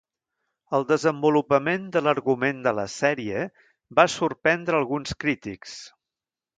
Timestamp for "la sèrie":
2.79-3.45